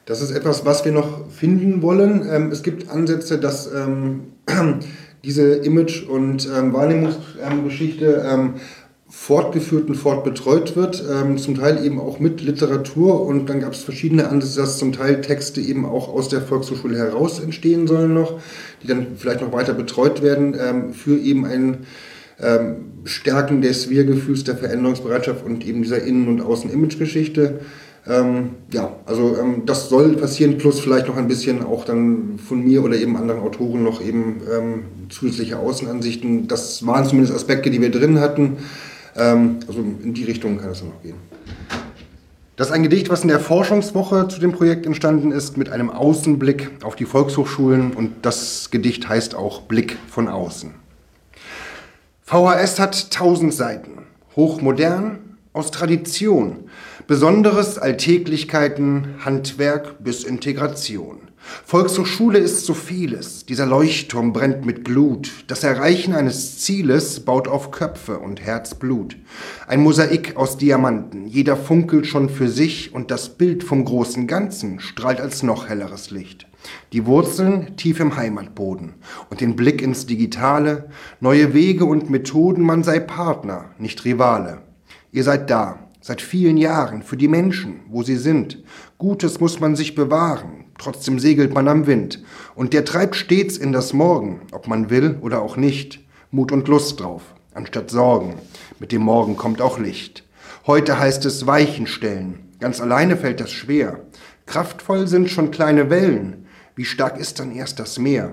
Das 0.06 0.22
ist 0.22 0.32
etwas, 0.32 0.64
was 0.64 0.86
wir 0.86 0.94
noch 0.94 1.30
finden 1.30 1.82
wollen. 1.82 2.26
Ähm, 2.32 2.52
es 2.52 2.64
gibt 2.64 2.90
Ansätze, 2.90 3.40
dass 3.40 3.70
ähm, 3.74 4.32
diese 5.26 5.56
Image- 5.56 6.08
und 6.08 6.48
ähm, 6.48 6.72
Wahrnehmungsgeschichte 6.72 8.54
fortgeführt 9.10 9.88
und 9.88 9.96
fortbetreut 9.96 10.76
wird, 10.76 11.04
ähm, 11.10 11.38
zum 11.38 11.56
Teil 11.56 11.86
eben 11.86 12.00
auch 12.00 12.20
mit 12.20 12.42
Literatur 12.42 13.22
und 13.22 13.50
dann 13.50 13.62
gab 13.62 13.74
es 13.74 13.84
verschiedene 13.84 14.28
Ansätze, 14.28 14.60
dass 14.60 14.78
zum 14.78 14.92
Teil 14.92 15.22
Texte 15.22 15.62
eben 15.62 15.86
auch 15.86 16.10
aus 16.10 16.28
der 16.28 16.42
Volkshochschule 16.42 16.98
heraus 16.98 17.40
entstehen 17.40 17.88
sollen 17.88 18.14
noch, 18.14 18.40
die 18.84 18.88
dann 18.88 19.08
vielleicht 19.16 19.42
noch 19.42 19.54
weiter 19.54 19.74
betreut 19.74 20.22
werden 20.22 20.58
ähm, 20.60 20.94
für 20.94 21.18
eben 21.18 21.46
ein 21.46 21.86
ähm, 22.40 22.92
Stärken 23.06 23.62
des 23.62 23.90
Wir-Gefühls, 23.90 24.44
der 24.44 24.58
Veränderungsbereitschaft 24.58 25.46
und 25.46 25.66
eben 25.66 25.82
dieser 25.82 26.04
Innen- 26.04 26.28
und 26.28 26.42
Außen-Image-Geschichte. 26.42 27.62
Ähm, 28.10 28.52
ja, 28.72 28.96
also 29.06 29.38
ähm, 29.38 29.64
das 29.66 29.90
soll 29.90 30.16
passieren, 30.16 30.58
plus 30.58 30.80
vielleicht 30.80 31.08
noch 31.08 31.18
ein 31.18 31.28
bisschen 31.28 31.64
auch 31.64 31.84
dann 31.84 32.38
von 32.38 32.64
mir 32.64 32.84
oder 32.84 32.96
eben 32.96 33.18
anderen 33.18 33.42
Autoren 33.42 33.84
noch 33.84 34.02
eben 34.02 34.42
ähm, 34.54 34.84
zusätzliche 35.10 35.60
Außenansichten. 35.60 36.48
Das 36.48 36.86
waren 36.86 37.06
zumindest 37.06 37.36
Aspekte, 37.36 37.70
die 37.70 37.82
wir 37.82 37.92
drin 37.92 38.20
hatten. 38.20 38.58
Ähm, 39.18 39.60
also 39.68 39.80
in 39.80 40.14
die 40.14 40.24
Richtung 40.24 40.58
kann 40.58 40.70
es 40.70 40.80
dann 40.80 40.90
noch 40.90 41.02
gehen. 41.02 41.16
Das 42.56 42.68
ist 42.70 42.74
ein 42.74 42.84
Gedicht, 42.84 43.10
was 43.10 43.22
in 43.22 43.28
der 43.28 43.40
Forschungswoche 43.40 44.28
zu 44.30 44.40
dem 44.40 44.52
Projekt 44.52 44.88
entstanden 44.88 45.32
ist, 45.32 45.58
mit 45.58 45.70
einem 45.70 45.92
Außenblick 45.92 46.72
auf 46.84 46.96
die 46.96 47.06
Volkshochschulen 47.06 47.94
und 47.94 48.14
das 48.24 48.72
Gedicht 48.72 49.08
heißt 49.08 49.36
auch 49.36 49.62
Blick 49.62 49.98
von 50.10 50.28
außen. 50.28 50.74
VHS 52.24 52.80
hat 52.80 53.12
tausend 53.12 53.54
Seiten, 53.54 54.04
hochmodern, 54.36 55.20
aus 55.54 55.72
Tradition, 55.72 56.70
Besonderes 57.08 57.78
Alltäglichkeiten, 57.78 59.16
Handwerk 59.24 60.04
bis 60.04 60.24
Integration. 60.24 61.27
Volkshochschule 61.66 62.40
ist 62.40 62.66
so 62.66 62.74
vieles. 62.74 63.46
Dieser 63.46 63.66
Leuchtturm 63.66 64.34
brennt 64.34 64.66
mit 64.66 64.84
Glut. 64.84 65.32
Das 65.48 65.64
Erreichen 65.64 66.14
eines 66.14 66.60
Zieles 66.60 67.22
baut 67.22 67.48
auf 67.48 67.72
Köpfe 67.72 68.20
und 68.20 68.42
Herzblut. 68.42 69.18
Ein 69.68 69.82
Mosaik 69.82 70.36
aus 70.36 70.58
Diamanten. 70.58 71.28
Jeder 71.28 71.56
funkelt 71.56 72.06
schon 72.06 72.30
für 72.30 72.50
sich 72.50 72.94
und 72.94 73.12
das 73.12 73.38
Bild 73.38 73.64
vom 73.64 73.86
großen 73.86 74.28
Ganzen 74.28 74.80
strahlt 74.80 75.22
als 75.22 75.44
noch 75.44 75.70
helleres 75.70 76.12
Licht. 76.12 76.48
Die 76.94 77.06
Wurzeln 77.06 77.78
tief 77.78 78.00
im 78.00 78.18
Heimatboden 78.18 78.96
und 79.30 79.42
den 79.42 79.56
Blick 79.56 79.82
ins 79.82 80.06
Digitale. 80.06 80.90
Neue 81.22 81.54
Wege 81.54 81.86
und 81.86 82.10
Methoden, 82.10 82.64
man 82.64 82.84
sei 82.84 83.00
Partner, 83.00 83.72
nicht 83.78 84.04
Rivale. 84.06 84.60
Ihr 85.12 85.24
seid 85.24 85.50
da, 85.50 85.87
seit 86.08 86.22
vielen 86.22 86.56
Jahren, 86.56 87.04
für 87.04 87.18
die 87.18 87.28
Menschen, 87.28 87.82
wo 87.90 88.02
sie 88.02 88.16
sind. 88.16 88.64
Gutes 88.98 89.42
muss 89.42 89.60
man 89.60 89.76
sich 89.76 89.94
bewahren, 89.94 90.64
trotzdem 90.78 91.20
segelt 91.20 91.54
man 91.54 91.68
am 91.68 91.86
Wind. 91.86 92.24
Und 92.56 92.72
der 92.72 92.86
treibt 92.86 93.18
stets 93.18 93.58
in 93.58 93.74
das 93.74 93.92
Morgen, 93.92 94.40
ob 94.54 94.70
man 94.70 94.90
will 94.90 95.18
oder 95.20 95.42
auch 95.42 95.58
nicht. 95.58 96.00
Mut 96.32 96.54
und 96.54 96.70
Lust 96.70 97.02
drauf, 97.02 97.24
anstatt 97.54 97.92
Sorgen. 97.92 98.36
Mit 98.80 98.94
dem 98.94 99.02
Morgen 99.02 99.36
kommt 99.36 99.60
auch 99.60 99.80
Licht. 99.80 100.24
Heute 100.66 100.98
heißt 100.98 101.26
es 101.26 101.46
Weichen 101.46 101.88
stellen. 101.88 102.54
Ganz 102.62 102.80
alleine 102.80 103.18
fällt 103.18 103.42
das 103.42 103.52
schwer. 103.52 104.00
Kraftvoll 104.46 105.10
sind 105.10 105.30
schon 105.30 105.52
kleine 105.52 105.90
Wellen. 105.90 106.46
Wie 106.78 106.86
stark 106.86 107.20
ist 107.20 107.42
dann 107.42 107.52
erst 107.54 107.80
das 107.80 108.00
Meer? 108.00 108.32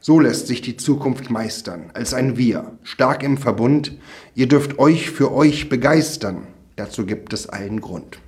So 0.00 0.18
lässt 0.18 0.48
sich 0.48 0.62
die 0.62 0.76
Zukunft 0.76 1.30
meistern, 1.30 1.92
als 1.94 2.12
ein 2.12 2.36
Wir, 2.36 2.76
stark 2.82 3.22
im 3.22 3.38
Verbund. 3.38 3.98
Ihr 4.34 4.48
dürft 4.48 4.80
euch 4.80 5.10
für 5.10 5.32
euch 5.32 5.68
begeistern. 5.68 6.48
Dazu 6.76 7.06
gibt 7.06 7.32
es 7.32 7.48
allen 7.48 7.80
Grund. 7.80 8.18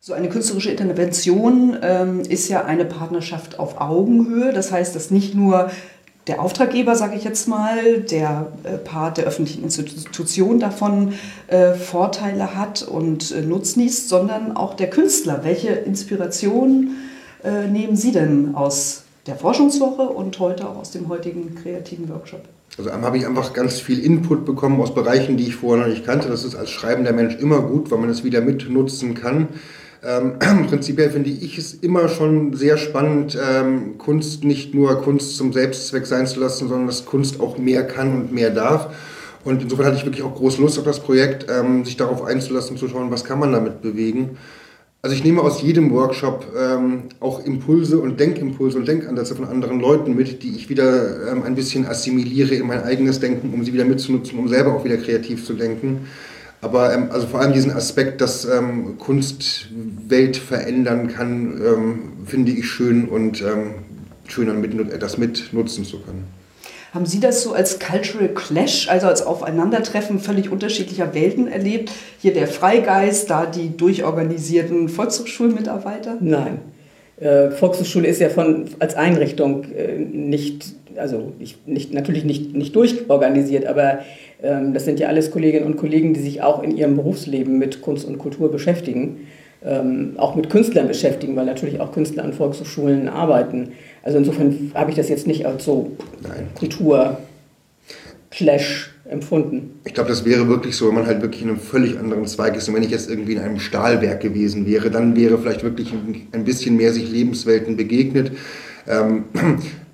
So 0.00 0.14
eine 0.14 0.28
künstlerische 0.28 0.70
Intervention 0.70 1.76
ähm, 1.80 2.20
ist 2.20 2.48
ja 2.48 2.64
eine 2.64 2.84
Partnerschaft 2.84 3.58
auf 3.58 3.80
Augenhöhe. 3.80 4.52
Das 4.52 4.72
heißt, 4.72 4.96
dass 4.96 5.10
nicht 5.10 5.34
nur 5.34 5.70
der 6.26 6.40
Auftraggeber, 6.40 6.94
sage 6.94 7.16
ich 7.16 7.24
jetzt 7.24 7.48
mal, 7.48 8.00
der 8.00 8.52
äh, 8.64 8.78
Part 8.78 9.18
der 9.18 9.24
öffentlichen 9.24 9.64
Institution 9.64 10.60
davon 10.60 11.14
äh, 11.48 11.74
Vorteile 11.74 12.56
hat 12.56 12.82
und 12.82 13.32
äh, 13.32 13.42
nutznießt, 13.42 14.08
sondern 14.08 14.56
auch 14.56 14.74
der 14.74 14.90
Künstler. 14.90 15.40
Welche 15.42 15.70
Inspiration 15.70 16.96
äh, 17.44 17.66
nehmen 17.66 17.96
Sie 17.96 18.12
denn 18.12 18.54
aus 18.54 19.04
der 19.26 19.36
Forschungswoche 19.36 20.02
und 20.02 20.38
heute 20.38 20.68
auch 20.68 20.76
aus 20.76 20.90
dem 20.90 21.08
heutigen 21.08 21.54
kreativen 21.54 22.08
Workshop. 22.08 22.42
Also 22.78 22.90
habe 22.90 23.18
ich 23.18 23.26
einfach 23.26 23.52
ganz 23.52 23.80
viel 23.80 23.98
Input 23.98 24.46
bekommen 24.46 24.80
aus 24.80 24.94
Bereichen, 24.94 25.36
die 25.36 25.48
ich 25.48 25.56
vorher 25.56 25.84
noch 25.84 25.92
nicht 25.92 26.06
kannte. 26.06 26.28
Das 26.28 26.44
ist 26.44 26.54
als 26.54 26.70
schreibender 26.70 27.12
Mensch 27.12 27.36
immer 27.36 27.60
gut, 27.60 27.90
weil 27.90 27.98
man 27.98 28.08
es 28.08 28.24
wieder 28.24 28.40
mitnutzen 28.40 29.14
kann. 29.14 29.48
Ähm, 30.04 30.38
prinzipiell 30.68 31.10
finde 31.10 31.30
ich 31.30 31.58
es 31.58 31.74
immer 31.74 32.08
schon 32.08 32.54
sehr 32.54 32.78
spannend, 32.78 33.38
ähm, 33.40 33.98
Kunst 33.98 34.42
nicht 34.44 34.74
nur 34.74 35.00
Kunst 35.02 35.36
zum 35.36 35.52
Selbstzweck 35.52 36.06
sein 36.06 36.26
zu 36.26 36.40
lassen, 36.40 36.68
sondern 36.68 36.86
dass 36.86 37.04
Kunst 37.04 37.40
auch 37.40 37.58
mehr 37.58 37.86
kann 37.86 38.14
und 38.14 38.32
mehr 38.32 38.50
darf. 38.50 38.88
Und 39.44 39.62
insofern 39.62 39.86
hatte 39.86 39.96
ich 39.96 40.04
wirklich 40.04 40.24
auch 40.24 40.34
große 40.34 40.60
Lust 40.60 40.78
auf 40.78 40.84
das 40.84 41.00
Projekt, 41.00 41.46
ähm, 41.50 41.84
sich 41.84 41.96
darauf 41.96 42.24
einzulassen, 42.24 42.76
zu 42.76 42.88
schauen, 42.88 43.10
was 43.10 43.24
kann 43.24 43.38
man 43.38 43.52
damit 43.52 43.82
bewegen. 43.82 44.38
Also 45.04 45.16
ich 45.16 45.24
nehme 45.24 45.42
aus 45.42 45.60
jedem 45.60 45.90
Workshop 45.90 46.46
ähm, 46.56 47.08
auch 47.18 47.44
Impulse 47.44 47.98
und 47.98 48.20
Denkimpulse 48.20 48.78
und 48.78 48.86
Denkansätze 48.86 49.34
von 49.34 49.46
anderen 49.46 49.80
Leuten 49.80 50.14
mit, 50.14 50.44
die 50.44 50.54
ich 50.54 50.68
wieder 50.68 51.28
ähm, 51.28 51.42
ein 51.42 51.56
bisschen 51.56 51.86
assimiliere 51.86 52.54
in 52.54 52.68
mein 52.68 52.84
eigenes 52.84 53.18
Denken, 53.18 53.52
um 53.52 53.64
sie 53.64 53.72
wieder 53.72 53.84
mitzunutzen, 53.84 54.38
um 54.38 54.46
selber 54.46 54.72
auch 54.72 54.84
wieder 54.84 54.98
kreativ 54.98 55.44
zu 55.44 55.54
denken. 55.54 56.06
Aber 56.60 56.94
ähm, 56.94 57.08
also 57.10 57.26
vor 57.26 57.40
allem 57.40 57.52
diesen 57.52 57.72
Aspekt, 57.72 58.20
dass 58.20 58.44
ähm, 58.44 58.96
Kunst 58.98 59.70
Welt 60.06 60.36
verändern 60.36 61.08
kann, 61.08 61.60
ähm, 61.60 61.98
finde 62.24 62.52
ich 62.52 62.70
schön 62.70 63.08
und 63.08 63.42
ähm, 63.42 63.74
schön, 64.28 64.48
das 65.00 65.18
mitnutzen 65.18 65.84
zu 65.84 65.98
können. 65.98 66.41
Haben 66.92 67.06
Sie 67.06 67.20
das 67.20 67.42
so 67.42 67.54
als 67.54 67.78
Cultural 67.78 68.28
Clash, 68.28 68.88
also 68.90 69.06
als 69.06 69.24
Aufeinandertreffen 69.24 70.18
völlig 70.18 70.52
unterschiedlicher 70.52 71.14
Welten 71.14 71.48
erlebt? 71.48 71.90
Hier 72.20 72.34
der 72.34 72.46
Freigeist, 72.46 73.30
da 73.30 73.46
die 73.46 73.74
durchorganisierten 73.74 74.90
Volkshochschulmitarbeiter? 74.90 76.18
Nein. 76.20 76.58
Äh, 77.18 77.50
Volkshochschule 77.50 78.06
ist 78.06 78.20
ja 78.20 78.28
von, 78.28 78.66
als 78.78 78.94
Einrichtung 78.94 79.64
äh, 79.72 79.96
nicht, 79.96 80.66
also 80.96 81.32
nicht, 81.38 81.66
nicht, 81.66 81.94
natürlich 81.94 82.24
nicht, 82.24 82.54
nicht 82.54 82.76
durchorganisiert, 82.76 83.64
aber 83.64 84.00
ähm, 84.42 84.74
das 84.74 84.84
sind 84.84 85.00
ja 85.00 85.08
alles 85.08 85.30
Kolleginnen 85.30 85.64
und 85.64 85.78
Kollegen, 85.78 86.12
die 86.12 86.20
sich 86.20 86.42
auch 86.42 86.62
in 86.62 86.76
ihrem 86.76 86.96
Berufsleben 86.96 87.58
mit 87.58 87.80
Kunst 87.80 88.06
und 88.06 88.18
Kultur 88.18 88.50
beschäftigen, 88.50 89.28
ähm, 89.64 90.14
auch 90.16 90.34
mit 90.34 90.50
Künstlern 90.50 90.88
beschäftigen, 90.88 91.36
weil 91.36 91.46
natürlich 91.46 91.80
auch 91.80 91.92
Künstler 91.92 92.24
an 92.24 92.32
Volkshochschulen 92.32 93.08
arbeiten. 93.08 93.72
Also 94.02 94.18
insofern 94.18 94.72
habe 94.74 94.90
ich 94.90 94.96
das 94.96 95.08
jetzt 95.08 95.26
nicht 95.26 95.46
als 95.46 95.64
so 95.64 95.92
Kultur-Clash 96.58 98.90
empfunden. 99.08 99.80
Ich 99.84 99.94
glaube, 99.94 100.08
das 100.08 100.24
wäre 100.24 100.48
wirklich 100.48 100.76
so, 100.76 100.88
wenn 100.88 100.94
man 100.94 101.06
halt 101.06 101.22
wirklich 101.22 101.42
in 101.42 101.48
einem 101.48 101.58
völlig 101.58 101.98
anderen 101.98 102.26
Zweig 102.26 102.56
ist. 102.56 102.68
Und 102.68 102.74
wenn 102.74 102.82
ich 102.82 102.90
jetzt 102.90 103.10
irgendwie 103.10 103.34
in 103.34 103.40
einem 103.40 103.60
Stahlwerk 103.60 104.20
gewesen 104.20 104.66
wäre, 104.66 104.90
dann 104.90 105.16
wäre 105.16 105.38
vielleicht 105.38 105.62
wirklich 105.62 105.92
ein 106.32 106.44
bisschen 106.44 106.76
mehr 106.76 106.92
sich 106.92 107.10
Lebenswelten 107.10 107.76
begegnet. 107.76 108.32
Ähm, 108.88 109.24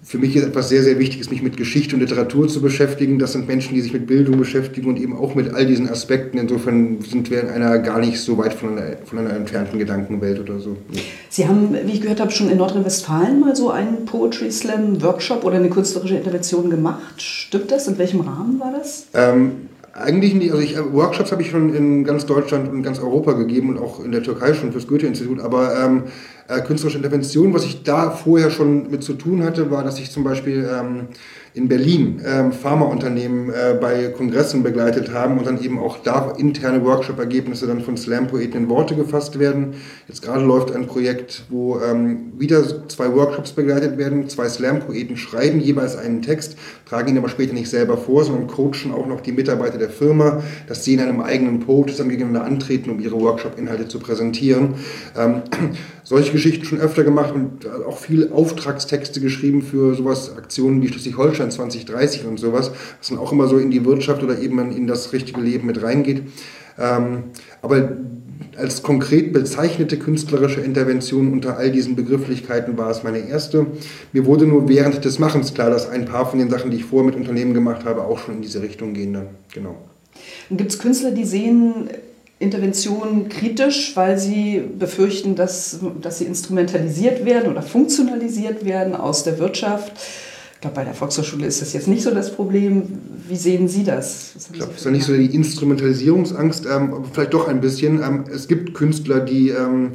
für 0.09 0.17
mich 0.17 0.35
ist 0.35 0.45
etwas 0.45 0.71
sehr, 0.71 0.83
sehr 0.83 0.99
Wichtiges, 0.99 1.31
mich 1.31 1.43
mit 1.43 1.59
Geschichte 1.59 1.95
und 1.95 2.01
Literatur 2.01 2.49
zu 2.49 2.63
beschäftigen. 2.63 3.19
Das 3.19 3.35
sind 3.35 3.47
Menschen, 3.47 3.75
die 3.75 3.83
sich 3.83 3.93
mit 3.93 4.07
Bildung 4.07 4.39
beschäftigen 4.39 4.89
und 4.89 4.99
eben 4.99 5.15
auch 5.15 5.35
mit 5.35 5.53
all 5.53 5.67
diesen 5.67 5.87
Aspekten. 5.87 6.39
Insofern 6.39 7.03
sind 7.03 7.31
wir 7.31 7.43
in 7.43 7.49
einer 7.51 7.79
gar 7.81 7.99
nicht 7.99 8.19
so 8.19 8.39
weit 8.39 8.55
von 8.55 8.79
einer, 8.79 8.97
von 9.05 9.19
einer 9.19 9.35
entfernten 9.35 9.79
Gedankenwelt 9.79 10.41
oder 10.41 10.61
so. 10.61 10.79
Sie 11.29 11.47
haben, 11.47 11.77
wie 11.85 11.93
ich 11.93 12.01
gehört 12.01 12.21
habe, 12.21 12.31
schon 12.31 12.49
in 12.49 12.57
Nordrhein-Westfalen 12.57 13.39
mal 13.39 13.55
so 13.55 13.69
einen 13.69 14.07
Poetry 14.07 14.51
Slam 14.51 15.03
Workshop 15.03 15.45
oder 15.45 15.57
eine 15.57 15.69
künstlerische 15.69 16.17
Intervention 16.17 16.71
gemacht. 16.71 17.21
Stimmt 17.21 17.71
das? 17.71 17.87
In 17.87 17.99
welchem 17.99 18.21
Rahmen 18.21 18.59
war 18.61 18.73
das? 18.79 19.09
Ähm, 19.13 19.69
eigentlich 19.93 20.35
nicht, 20.35 20.53
also 20.53 20.63
ich, 20.63 20.77
äh, 20.77 20.93
Workshops 20.93 21.33
habe 21.33 21.43
ich 21.43 21.51
schon 21.51 21.75
in 21.75 22.05
ganz 22.05 22.25
Deutschland 22.25 22.71
und 22.71 22.83
ganz 22.83 22.99
Europa 22.99 23.33
gegeben 23.33 23.71
und 23.71 23.79
auch 23.79 24.03
in 24.03 24.13
der 24.13 24.23
Türkei 24.23 24.55
schon 24.55 24.73
fürs 24.73 24.87
Goethe-Institut, 24.87 25.41
aber 25.41 25.79
ähm, 25.85 26.05
äh, 26.49 26.61
künstlerische 26.63 26.97
Intervention, 26.97 27.53
was 27.53 27.65
ich 27.65 27.83
da 27.83 28.11
vorher 28.11 28.51
schon 28.51 28.91
mit 28.91 29.05
zu 29.05 29.15
tun 29.15 29.45
hatte, 29.45 29.71
war, 29.71 29.85
dass 29.85 29.99
ich 29.99 30.11
zum 30.11 30.25
Beispiel 30.25 30.69
ähm, 30.73 31.09
in 31.55 31.69
Berlin 31.69 32.23
ähm, 32.25 32.53
Pharmaunternehmen 32.53 33.51
äh, 33.51 33.77
bei 33.81 34.09
Kongressen 34.09 34.63
begleitet 34.63 35.13
haben 35.13 35.39
und 35.39 35.47
dann 35.47 35.63
eben 35.63 35.79
auch 35.79 35.99
da 35.99 36.33
interne 36.39 36.85
Workshop-Ergebnisse 36.85 37.67
dann 37.67 37.81
von 37.81 37.97
Slam-Poeten 37.97 38.63
in 38.63 38.69
Worte 38.69 38.95
gefasst 38.95 39.39
werden. 39.39 39.75
Jetzt 40.07 40.23
gerade 40.23 40.45
läuft 40.45 40.75
ein 40.75 40.87
Projekt, 40.87 41.45
wo 41.51 41.81
ähm, 41.81 42.33
wieder 42.39 42.89
zwei 42.89 43.13
Workshops 43.13 43.53
begleitet 43.53 43.99
werden. 43.99 44.29
Zwei 44.29 44.49
Slam-Poeten 44.49 45.17
schreiben 45.17 45.61
jeweils 45.61 45.97
einen 45.97 46.23
Text, 46.23 46.57
tragen 46.89 47.09
ihn 47.11 47.19
aber 47.19 47.29
später 47.29 47.55
nicht 47.55 47.69
selber 47.69 47.97
vor, 47.97 48.25
sondern 48.25 48.47
coachen 48.47 48.93
auch 48.93 49.07
noch 49.07 49.21
die 49.21 49.33
Mitarbeiter 49.33 49.79
der 49.79 49.91
Firma, 49.91 50.43
dass 50.67 50.85
sie 50.85 50.95
in 50.95 51.01
einem 51.01 51.21
eigenen 51.21 51.61
Poet 51.61 51.99
dann 51.99 52.09
gegeneinander 52.09 52.45
antreten, 52.45 52.91
um 52.91 53.01
ihre 53.01 53.21
Workshop-Inhalte 53.21 53.89
zu 53.89 53.99
präsentieren. 53.99 54.75
Ähm, 55.17 55.43
solche 56.09 56.33
Geschichten 56.33 56.65
schon 56.65 56.81
öfter 56.81 57.05
gemacht 57.05 57.35
und 57.35 57.69
auch 57.87 57.99
viele 57.99 58.33
Auftragstexte 58.33 59.21
geschrieben 59.21 59.61
für 59.61 59.95
sowas, 59.95 60.35
Aktionen 60.35 60.81
wie 60.81 60.89
Schleswig-Holstein 60.89 61.51
2030 61.51 62.25
und 62.25 62.41
sowas, 62.41 62.71
was 62.99 63.09
dann 63.11 63.19
auch 63.19 63.31
immer 63.31 63.47
so 63.47 63.59
in 63.59 63.71
die 63.71 63.85
Wirtschaft 63.85 64.23
oder 64.23 64.39
eben 64.39 64.59
in 64.73 64.87
das 64.87 65.13
richtige 65.13 65.43
Leben 65.43 65.67
mit 65.67 65.83
reingeht. 65.83 66.23
Ähm, 66.79 67.25
aber 67.61 67.91
als 68.57 68.83
konkret 68.83 69.35
bezeichnete 69.35 69.99
künstlerische 69.99 70.63
Intervention 70.63 71.31
unter 71.31 71.59
all 71.59 71.71
diesen 71.71 71.95
Begrifflichkeiten 71.95 72.79
war 72.79 72.91
es 72.91 73.03
meine 73.03 73.19
erste. 73.19 73.67
Mir 74.15 74.25
wurde 74.25 74.47
nur 74.47 74.67
während 74.67 75.05
des 75.05 75.19
Machens 75.19 75.53
klar, 75.53 75.69
dass 75.69 75.91
ein 75.91 76.07
paar 76.07 76.25
von 76.25 76.39
den 76.39 76.49
Sachen, 76.49 76.71
die 76.71 76.79
ich 76.79 76.87
vorher 76.87 77.05
mit 77.05 77.17
Unternehmen 77.17 77.53
gemacht 77.53 77.85
habe, 77.85 78.05
auch 78.05 78.19
schon 78.19 78.37
in 78.37 78.43
diese 78.43 78.63
Richtung 78.63 78.95
gehen 78.95 79.13
dann. 79.13 79.27
Genau. 79.53 79.77
Gibt 80.51 80.73
es 80.73 80.79
Künstler, 80.79 81.11
die 81.11 81.25
sehen 81.25 81.91
Interventionen 82.41 83.29
kritisch, 83.29 83.97
weil 83.97 84.19
sie 84.19 84.63
befürchten, 84.79 85.35
dass, 85.35 85.81
dass 86.01 86.19
sie 86.19 86.25
instrumentalisiert 86.25 87.25
werden 87.25 87.51
oder 87.51 87.63
funktionalisiert 87.63 88.65
werden 88.65 88.95
aus 88.95 89.25
der 89.25 89.39
Wirtschaft. 89.39 89.93
Ich 90.55 90.61
glaube, 90.61 90.77
bei 90.77 90.85
der 90.85 90.95
Volkshochschule 90.95 91.47
ist 91.47 91.63
das 91.63 91.73
jetzt 91.73 91.89
nicht 91.89 92.03
so 92.03 92.13
das 92.13 92.35
Problem. 92.35 92.99
Wie 93.29 93.37
sehen 93.37 93.69
Sie 93.69 93.85
das? 93.85 94.33
Ich 94.37 94.53
glaube, 94.53 94.73
es 94.73 94.79
ist 94.79 94.85
ja 94.85 94.91
nicht 94.91 95.05
so 95.05 95.17
die 95.17 95.35
Instrumentalisierungsangst, 95.35 96.67
ähm, 96.67 96.95
aber 96.95 97.05
vielleicht 97.13 97.35
doch 97.35 97.47
ein 97.47 97.61
bisschen. 97.61 98.03
Ähm, 98.03 98.25
es 98.33 98.49
gibt 98.49 98.75
Künstler, 98.75 99.21
die 99.21 99.51
ähm, 99.51 99.93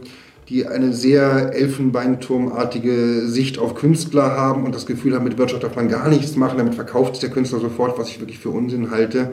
die 0.50 0.68
eine 0.68 0.94
sehr 0.94 1.54
elfenbeinturmartige 1.54 3.28
Sicht 3.28 3.60
auf 3.60 3.76
Künstler 3.76 4.32
haben 4.32 4.66
und 4.66 4.76
das 4.76 4.86
Gefühl 4.86 5.16
haben, 5.16 5.24
mit 5.24 5.38
Wirtschaft 5.38 5.64
darf 5.64 5.76
man 5.76 5.88
gar 5.88 6.10
nichts 6.10 6.36
machen, 6.36 6.58
damit 6.58 6.76
verkauft 6.76 7.22
der 7.22 7.30
Künstler 7.30 7.60
sofort, 7.60 7.98
was 7.98 8.10
ich 8.10 8.20
wirklich 8.20 8.40
für 8.40 8.50
Unsinn 8.50 8.92
halte. 8.92 9.32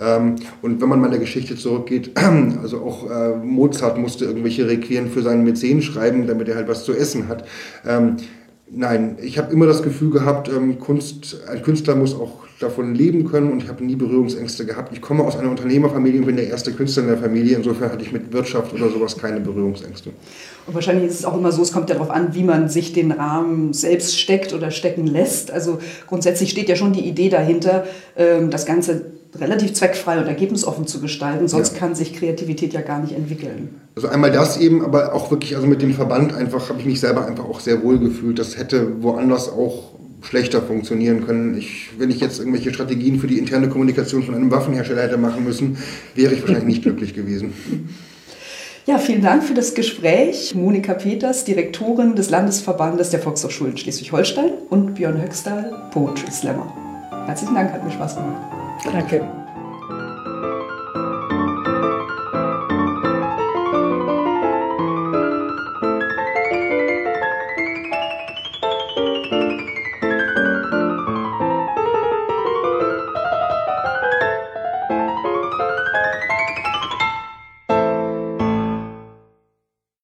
Ähm, 0.00 0.36
und 0.62 0.80
wenn 0.80 0.88
man 0.88 1.00
mal 1.00 1.06
in 1.06 1.12
der 1.12 1.20
Geschichte 1.20 1.56
zurückgeht, 1.56 2.12
also 2.62 2.82
auch 2.82 3.10
äh, 3.10 3.36
Mozart 3.36 3.98
musste 3.98 4.24
irgendwelche 4.24 4.68
Requien 4.68 5.10
für 5.10 5.22
seinen 5.22 5.44
Mäzen 5.44 5.82
schreiben, 5.82 6.26
damit 6.26 6.48
er 6.48 6.56
halt 6.56 6.68
was 6.68 6.84
zu 6.84 6.92
essen 6.92 7.28
hat. 7.28 7.46
Ähm, 7.86 8.16
nein, 8.70 9.16
ich 9.22 9.38
habe 9.38 9.52
immer 9.52 9.66
das 9.66 9.82
Gefühl 9.82 10.10
gehabt, 10.10 10.48
ähm, 10.48 10.78
Kunst, 10.78 11.42
ein 11.48 11.62
Künstler 11.62 11.96
muss 11.96 12.14
auch 12.14 12.49
davon 12.60 12.94
leben 12.94 13.24
können 13.24 13.50
und 13.50 13.62
ich 13.62 13.68
habe 13.70 13.82
nie 13.82 13.96
Berührungsängste 13.96 14.66
gehabt. 14.66 14.92
Ich 14.92 15.00
komme 15.00 15.24
aus 15.24 15.36
einer 15.36 15.50
Unternehmerfamilie 15.50 16.20
und 16.20 16.26
bin 16.26 16.36
der 16.36 16.48
erste 16.48 16.72
Künstler 16.72 17.04
in 17.04 17.08
der 17.08 17.18
Familie. 17.18 17.56
Insofern 17.56 17.90
hatte 17.90 18.02
ich 18.02 18.12
mit 18.12 18.32
Wirtschaft 18.34 18.74
oder 18.74 18.90
sowas 18.90 19.16
keine 19.16 19.40
Berührungsängste. 19.40 20.10
Und 20.66 20.74
wahrscheinlich 20.74 21.08
ist 21.08 21.20
es 21.20 21.24
auch 21.24 21.36
immer 21.36 21.52
so, 21.52 21.62
es 21.62 21.72
kommt 21.72 21.88
ja 21.88 21.96
darauf 21.96 22.10
an, 22.10 22.34
wie 22.34 22.44
man 22.44 22.68
sich 22.68 22.92
den 22.92 23.12
Rahmen 23.12 23.72
selbst 23.72 24.20
steckt 24.20 24.52
oder 24.52 24.70
stecken 24.70 25.06
lässt. 25.06 25.50
Also 25.50 25.78
grundsätzlich 26.06 26.50
steht 26.50 26.68
ja 26.68 26.76
schon 26.76 26.92
die 26.92 27.08
Idee 27.08 27.30
dahinter, 27.30 27.86
ähm, 28.14 28.50
das 28.50 28.66
Ganze 28.66 29.06
relativ 29.38 29.72
zweckfrei 29.72 30.18
und 30.18 30.26
ergebnisoffen 30.26 30.86
zu 30.86 31.00
gestalten, 31.00 31.48
sonst 31.48 31.74
ja. 31.74 31.78
kann 31.78 31.94
sich 31.94 32.14
Kreativität 32.14 32.72
ja 32.72 32.80
gar 32.82 33.00
nicht 33.00 33.14
entwickeln. 33.14 33.80
Also 33.94 34.08
einmal 34.08 34.32
das 34.32 34.58
eben, 34.58 34.84
aber 34.84 35.14
auch 35.14 35.30
wirklich, 35.30 35.56
also 35.56 35.66
mit 35.66 35.80
dem 35.82 35.94
Verband 35.94 36.34
einfach 36.34 36.68
habe 36.68 36.80
ich 36.80 36.84
mich 36.84 37.00
selber 37.00 37.26
einfach 37.26 37.44
auch 37.44 37.60
sehr 37.60 37.82
wohl 37.82 37.98
gefühlt. 37.98 38.38
Das 38.38 38.58
hätte 38.58 39.02
woanders 39.02 39.48
auch 39.48 39.99
schlechter 40.22 40.62
funktionieren 40.62 41.26
können. 41.26 41.56
Ich, 41.56 41.90
wenn 41.98 42.10
ich 42.10 42.20
jetzt 42.20 42.38
irgendwelche 42.38 42.72
Strategien 42.72 43.18
für 43.18 43.26
die 43.26 43.38
interne 43.38 43.68
Kommunikation 43.68 44.22
von 44.22 44.34
einem 44.34 44.50
Waffenhersteller 44.50 45.02
hätte 45.02 45.18
machen 45.18 45.44
müssen, 45.44 45.78
wäre 46.14 46.34
ich 46.34 46.42
wahrscheinlich 46.42 46.64
nicht 46.64 46.82
glücklich 46.82 47.14
gewesen. 47.14 47.52
Ja, 48.86 48.98
vielen 48.98 49.22
Dank 49.22 49.44
für 49.44 49.54
das 49.54 49.74
Gespräch. 49.74 50.54
Monika 50.54 50.94
Peters, 50.94 51.44
Direktorin 51.44 52.16
des 52.16 52.30
Landesverbandes 52.30 53.10
der 53.10 53.20
Volkshochschulen 53.20 53.76
Schleswig-Holstein 53.76 54.52
und 54.68 54.94
Björn 54.94 55.20
Höxtal, 55.20 55.90
Poetry 55.92 56.30
Slammer. 56.30 56.74
Herzlichen 57.26 57.54
Dank, 57.54 57.72
hat 57.72 57.84
mir 57.84 57.92
Spaß 57.92 58.16
gemacht. 58.16 58.42
Danke. 58.84 59.39